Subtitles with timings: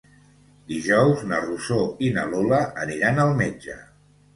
[0.71, 3.83] Dijous na Rosó i na Lola aniran al metge.